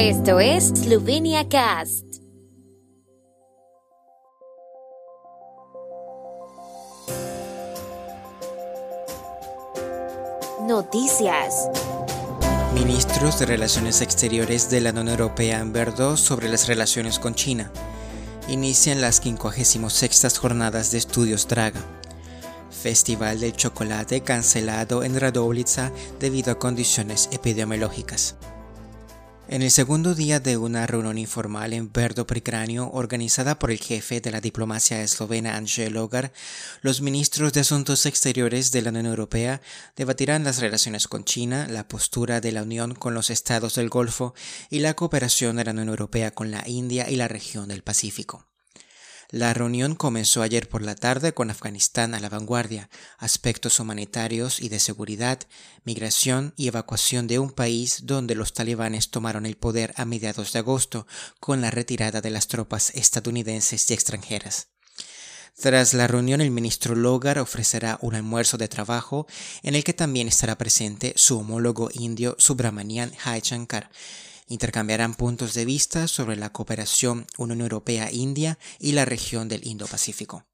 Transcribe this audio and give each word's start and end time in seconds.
Esto 0.00 0.38
es 0.38 0.68
Slovenia 0.68 1.48
Cast. 1.48 2.04
Noticias. 10.68 11.68
Ministros 12.74 13.40
de 13.40 13.46
Relaciones 13.46 14.00
Exteriores 14.00 14.70
de 14.70 14.82
la 14.82 14.90
Unión 14.90 15.08
Europea 15.08 15.60
han 15.60 15.72
verdado 15.72 16.16
sobre 16.16 16.48
las 16.48 16.68
relaciones 16.68 17.18
con 17.18 17.34
China. 17.34 17.72
Inician 18.46 19.00
las 19.00 19.16
56 19.16 20.38
jornadas 20.38 20.92
de 20.92 20.98
estudios 20.98 21.48
Draga. 21.48 21.80
Festival 22.70 23.40
del 23.40 23.54
Chocolate 23.54 24.20
cancelado 24.20 25.02
en 25.02 25.18
Radovlitsa 25.18 25.90
debido 26.20 26.52
a 26.52 26.58
condiciones 26.60 27.28
epidemiológicas. 27.32 28.36
En 29.50 29.62
el 29.62 29.70
segundo 29.70 30.14
día 30.14 30.40
de 30.40 30.58
una 30.58 30.86
reunión 30.86 31.16
informal 31.16 31.72
en 31.72 31.90
Verdo 31.90 32.26
Pricranio 32.26 32.90
organizada 32.92 33.58
por 33.58 33.70
el 33.70 33.78
jefe 33.78 34.20
de 34.20 34.30
la 34.30 34.42
diplomacia 34.42 35.00
eslovena 35.00 35.56
Angel 35.56 35.94
Logar, 35.94 36.34
los 36.82 37.00
ministros 37.00 37.54
de 37.54 37.60
Asuntos 37.60 38.04
Exteriores 38.04 38.72
de 38.72 38.82
la 38.82 38.90
Unión 38.90 39.06
Europea 39.06 39.62
debatirán 39.96 40.44
las 40.44 40.60
relaciones 40.60 41.08
con 41.08 41.24
China, 41.24 41.66
la 41.66 41.88
postura 41.88 42.42
de 42.42 42.52
la 42.52 42.62
Unión 42.62 42.94
con 42.94 43.14
los 43.14 43.30
estados 43.30 43.76
del 43.76 43.88
Golfo 43.88 44.34
y 44.68 44.80
la 44.80 44.92
cooperación 44.92 45.56
de 45.56 45.64
la 45.64 45.70
Unión 45.70 45.88
Europea 45.88 46.30
con 46.30 46.50
la 46.50 46.68
India 46.68 47.08
y 47.08 47.16
la 47.16 47.26
región 47.26 47.68
del 47.68 47.82
Pacífico. 47.82 48.47
La 49.30 49.52
reunión 49.52 49.94
comenzó 49.94 50.40
ayer 50.40 50.70
por 50.70 50.80
la 50.80 50.94
tarde 50.94 51.34
con 51.34 51.50
Afganistán 51.50 52.14
a 52.14 52.20
la 52.20 52.30
vanguardia, 52.30 52.88
aspectos 53.18 53.78
humanitarios 53.78 54.62
y 54.62 54.70
de 54.70 54.80
seguridad, 54.80 55.40
migración 55.84 56.54
y 56.56 56.68
evacuación 56.68 57.26
de 57.26 57.38
un 57.38 57.50
país 57.50 58.06
donde 58.06 58.34
los 58.34 58.54
talibanes 58.54 59.10
tomaron 59.10 59.44
el 59.44 59.58
poder 59.58 59.92
a 59.96 60.06
mediados 60.06 60.54
de 60.54 60.60
agosto 60.60 61.06
con 61.40 61.60
la 61.60 61.70
retirada 61.70 62.22
de 62.22 62.30
las 62.30 62.48
tropas 62.48 62.88
estadounidenses 62.94 63.90
y 63.90 63.92
extranjeras. 63.92 64.68
Tras 65.60 65.92
la 65.92 66.06
reunión, 66.06 66.40
el 66.40 66.50
ministro 66.50 66.94
Logar 66.94 67.38
ofrecerá 67.38 67.98
un 68.00 68.14
almuerzo 68.14 68.56
de 68.56 68.68
trabajo 68.68 69.26
en 69.62 69.74
el 69.74 69.84
que 69.84 69.92
también 69.92 70.28
estará 70.28 70.56
presente 70.56 71.12
su 71.16 71.40
homólogo 71.40 71.90
indio 71.92 72.34
Subramanian 72.38 73.12
Shankar, 73.42 73.90
intercambiarán 74.48 75.14
puntos 75.14 75.54
de 75.54 75.64
vista 75.64 76.08
sobre 76.08 76.36
la 76.36 76.52
cooperación 76.52 77.26
Unión 77.36 77.60
Europea-India 77.60 78.58
y 78.78 78.92
la 78.92 79.04
región 79.04 79.48
del 79.48 79.66
Indo-Pacífico. 79.66 80.44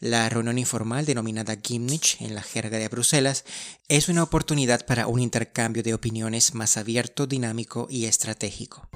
La 0.00 0.28
reunión 0.28 0.58
informal 0.58 1.06
denominada 1.06 1.56
Gimnich 1.62 2.20
en 2.20 2.34
la 2.34 2.42
jerga 2.42 2.78
de 2.78 2.88
Bruselas 2.88 3.44
es 3.86 4.08
una 4.08 4.24
oportunidad 4.24 4.84
para 4.84 5.06
un 5.06 5.20
intercambio 5.20 5.84
de 5.84 5.94
opiniones 5.94 6.54
más 6.54 6.76
abierto, 6.76 7.28
dinámico 7.28 7.86
y 7.88 8.06
estratégico. 8.06 8.88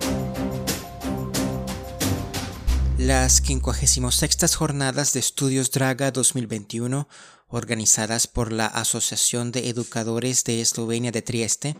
Las 2.98 3.42
56 3.42 4.56
Jornadas 4.56 5.12
de 5.12 5.20
Estudios 5.20 5.70
Draga 5.70 6.10
2021, 6.10 7.06
organizadas 7.46 8.26
por 8.26 8.50
la 8.50 8.66
Asociación 8.66 9.52
de 9.52 9.68
Educadores 9.68 10.42
de 10.42 10.60
Eslovenia 10.60 11.12
de 11.12 11.22
Trieste, 11.22 11.76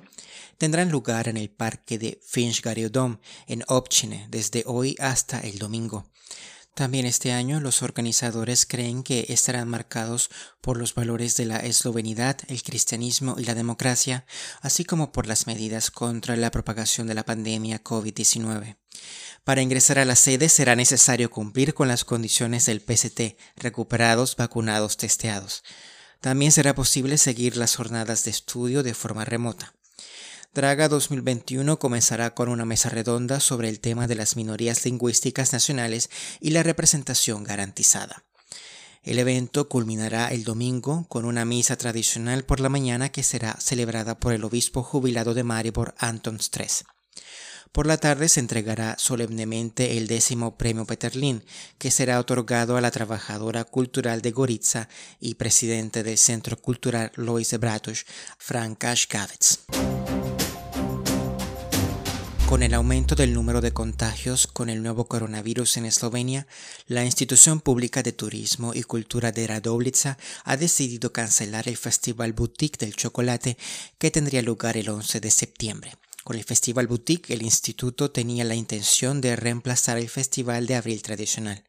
tendrán 0.59 0.91
lugar 0.91 1.29
en 1.29 1.37
el 1.37 1.51
parque 1.51 1.99
de 1.99 2.21
Finchgariodom 2.27 3.19
en 3.47 3.63
Opchine 3.69 4.27
desde 4.31 4.63
hoy 4.67 4.97
hasta 4.99 5.41
el 5.41 5.59
domingo. 5.59 6.11
También 6.77 7.07
este 7.07 7.33
año 7.33 7.59
los 7.59 7.81
organizadores 7.83 8.67
creen 8.67 9.03
que 9.03 9.25
estarán 9.31 9.67
marcados 9.67 10.29
por 10.61 10.77
los 10.77 10.95
valores 10.95 11.35
de 11.37 11.47
la 11.47 11.57
eslovenidad, 11.57 12.37
el 12.49 12.63
cristianismo 12.63 13.37
y 13.39 13.45
la 13.45 13.55
democracia, 13.55 14.27
así 14.61 14.85
como 14.85 15.11
por 15.11 15.27
las 15.27 15.47
medidas 15.47 15.91
contra 15.91 16.37
la 16.37 16.51
propagación 16.51 17.07
de 17.07 17.15
la 17.15 17.25
pandemia 17.25 17.83
COVID-19. 17.83 18.77
Para 19.43 19.63
ingresar 19.63 19.99
a 19.99 20.05
la 20.05 20.17
sede 20.17 20.51
será 20.51 20.77
necesario 20.77 21.31
cumplir 21.31 21.73
con 21.73 21.89
las 21.89 22.05
condiciones 22.05 22.67
del 22.67 22.83
PCT, 22.83 23.39
recuperados, 23.57 24.37
vacunados, 24.37 24.99
testeados. 24.99 25.65
También 26.21 26.53
será 26.53 26.75
posible 26.75 27.17
seguir 27.17 27.57
las 27.57 27.75
jornadas 27.75 28.25
de 28.25 28.33
estudio 28.33 28.83
de 28.83 28.93
forma 28.93 29.25
remota. 29.25 29.76
Draga 30.57 30.89
2021 30.89 31.79
comenzará 31.79 32.33
con 32.33 32.49
una 32.49 32.65
mesa 32.65 32.89
redonda 32.89 33.41
sobre 33.41 33.69
el 33.69 33.79
tema 33.79 34.07
de 34.07 34.15
las 34.15 34.37
minorías 34.37 34.87
lingüísticas 34.87 35.53
nacionales 35.53 36.09
y 36.41 36.49
la 36.49 36.63
representación 36.63 37.45
garantizada. 37.45 38.25
El 39.03 39.19
evento 39.19 39.69
culminará 39.69 40.29
el 40.29 40.45
domingo 40.45 41.05
con 41.11 41.27
una 41.27 41.45
misa 41.45 41.77
tradicional 41.77 42.47
por 42.47 42.61
la 42.61 42.71
mañana 42.71 43.11
que 43.11 43.23
será 43.23 43.59
celebrada 43.61 44.19
por 44.19 44.33
el 44.33 44.45
obispo 44.45 44.83
jubilado 44.83 45.35
de 45.35 45.45
Maribor 45.45 45.95
Anton 45.99 46.41
Stress. 46.41 46.85
Por 47.71 47.87
la 47.87 47.99
tarde 47.99 48.31
se 48.31 48.41
entregará 48.41 48.97
solemnemente 48.99 49.99
el 49.99 50.07
décimo 50.07 50.57
premio 50.57 50.87
Peterlin, 50.87 51.45
que 51.77 51.91
será 51.91 52.19
otorgado 52.19 52.79
a 52.79 52.81
la 52.81 52.91
trabajadora 52.91 53.65
cultural 53.65 54.23
de 54.23 54.31
Goritza 54.31 54.89
y 55.21 55.35
presidente 55.35 56.03
del 56.03 56.17
Centro 56.17 56.57
Cultural 56.57 57.13
Lois 57.17 57.53
Bratush, 57.61 58.05
Franka 58.39 58.95
Shkavets. 58.95 59.67
Con 62.47 62.63
el 62.63 62.75
aumento 62.75 63.17
del 63.17 63.35
número 63.35 63.61
de 63.61 63.73
contagios 63.73 64.47
con 64.47 64.71
el 64.71 64.81
nuevo 64.81 65.07
coronavirus 65.07 65.79
en 65.79 65.85
Eslovenia, 65.87 66.47
la 66.87 67.05
institución 67.05 67.61
pública 67.61 68.05
de 68.05 68.13
turismo 68.13 68.73
y 68.73 68.85
cultura 68.85 69.33
de 69.33 69.49
Radovlitsa 69.49 70.17
ha 70.45 70.57
decidido 70.57 71.13
cancelar 71.13 71.69
el 71.69 71.77
Festival 71.77 72.35
Boutique 72.35 72.79
del 72.79 72.95
Chocolate 72.95 73.59
que 73.99 74.13
tendría 74.13 74.43
lugar 74.43 74.77
el 74.77 74.89
11 74.89 75.19
de 75.19 75.31
septiembre. 75.33 75.97
Con 76.23 76.37
el 76.37 76.45
Festival 76.45 76.87
Boutique, 76.87 77.35
el 77.35 77.43
instituto 77.43 78.13
tenía 78.13 78.45
la 78.45 78.55
intención 78.55 79.21
de 79.21 79.35
reemplazar 79.35 79.99
el 79.99 80.09
Festival 80.09 80.69
de 80.69 80.77
Abril 80.77 81.03
tradicional. 81.03 81.65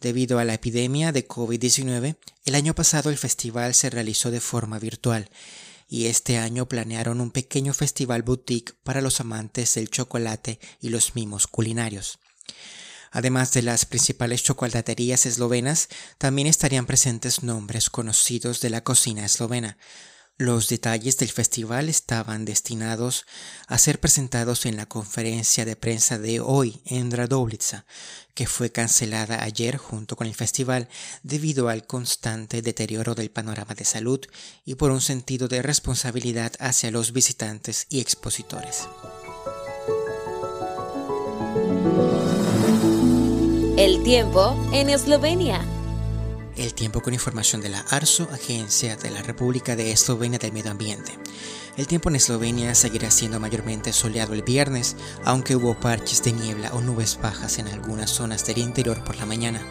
Debido 0.00 0.40
a 0.40 0.44
la 0.44 0.54
epidemia 0.54 1.12
de 1.12 1.28
COVID-19, 1.28 2.16
el 2.44 2.54
año 2.56 2.74
pasado 2.74 3.08
el 3.08 3.18
festival 3.18 3.72
se 3.72 3.88
realizó 3.88 4.32
de 4.32 4.40
forma 4.40 4.80
virtual 4.80 5.30
y 5.92 6.06
este 6.06 6.38
año 6.38 6.66
planearon 6.66 7.20
un 7.20 7.30
pequeño 7.30 7.74
festival 7.74 8.22
boutique 8.22 8.72
para 8.82 9.02
los 9.02 9.20
amantes 9.20 9.74
del 9.74 9.90
chocolate 9.90 10.58
y 10.80 10.88
los 10.88 11.14
mimos 11.14 11.46
culinarios. 11.46 12.18
Además 13.10 13.52
de 13.52 13.60
las 13.60 13.84
principales 13.84 14.42
chocolaterías 14.42 15.26
eslovenas, 15.26 15.90
también 16.16 16.48
estarían 16.48 16.86
presentes 16.86 17.42
nombres 17.42 17.90
conocidos 17.90 18.62
de 18.62 18.70
la 18.70 18.82
cocina 18.82 19.26
eslovena, 19.26 19.76
los 20.38 20.68
detalles 20.68 21.18
del 21.18 21.30
festival 21.30 21.88
estaban 21.88 22.44
destinados 22.44 23.26
a 23.68 23.78
ser 23.78 24.00
presentados 24.00 24.66
en 24.66 24.76
la 24.76 24.86
conferencia 24.86 25.64
de 25.64 25.76
prensa 25.76 26.18
de 26.18 26.40
hoy 26.40 26.80
en 26.84 27.10
Radovlitsa, 27.10 27.84
que 28.34 28.46
fue 28.46 28.72
cancelada 28.72 29.42
ayer 29.42 29.76
junto 29.76 30.16
con 30.16 30.26
el 30.26 30.34
festival 30.34 30.88
debido 31.22 31.68
al 31.68 31.86
constante 31.86 32.62
deterioro 32.62 33.14
del 33.14 33.30
panorama 33.30 33.74
de 33.74 33.84
salud 33.84 34.20
y 34.64 34.74
por 34.74 34.90
un 34.90 35.00
sentido 35.00 35.48
de 35.48 35.62
responsabilidad 35.62 36.52
hacia 36.58 36.90
los 36.90 37.12
visitantes 37.12 37.86
y 37.88 38.00
expositores. 38.00 38.88
El 43.76 44.02
tiempo 44.02 44.70
en 44.72 44.90
Eslovenia. 44.90 45.71
El 46.56 46.74
tiempo 46.74 47.00
con 47.00 47.14
información 47.14 47.62
de 47.62 47.70
la 47.70 47.80
ARSO, 47.80 48.28
Agencia 48.30 48.96
de 48.96 49.10
la 49.10 49.22
República 49.22 49.74
de 49.74 49.90
Eslovenia 49.90 50.38
del 50.38 50.52
Medio 50.52 50.70
Ambiente. 50.70 51.18
El 51.78 51.86
tiempo 51.86 52.10
en 52.10 52.16
Eslovenia 52.16 52.74
seguirá 52.74 53.10
siendo 53.10 53.40
mayormente 53.40 53.90
soleado 53.94 54.34
el 54.34 54.42
viernes, 54.42 54.94
aunque 55.24 55.56
hubo 55.56 55.74
parches 55.80 56.22
de 56.22 56.32
niebla 56.32 56.70
o 56.74 56.82
nubes 56.82 57.18
bajas 57.22 57.58
en 57.58 57.68
algunas 57.68 58.10
zonas 58.10 58.44
del 58.44 58.58
interior 58.58 59.02
por 59.02 59.16
la 59.16 59.24
mañana. 59.24 59.62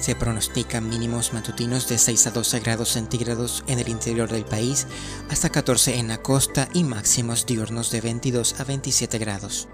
Se 0.00 0.14
pronostican 0.14 0.88
mínimos 0.88 1.32
matutinos 1.32 1.88
de 1.88 1.98
6 1.98 2.28
a 2.28 2.30
12 2.30 2.60
grados 2.60 2.90
centígrados 2.90 3.64
en 3.66 3.80
el 3.80 3.88
interior 3.88 4.30
del 4.30 4.44
país, 4.44 4.86
hasta 5.28 5.50
14 5.50 5.98
en 5.98 6.06
la 6.06 6.22
costa 6.22 6.68
y 6.72 6.84
máximos 6.84 7.46
diurnos 7.46 7.90
de 7.90 8.00
22 8.00 8.60
a 8.60 8.64
27 8.64 9.18
grados. 9.18 9.66